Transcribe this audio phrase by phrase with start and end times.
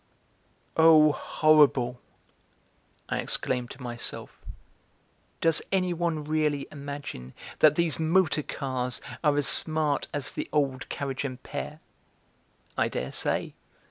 [0.77, 2.01] "Oh, horrible!"
[3.07, 4.41] I exclaimed to myself:
[5.41, 11.23] "Does anyone really imagine that these motor cars are as smart as the old carriage
[11.23, 11.81] and pair?
[12.75, 13.53] I dare say.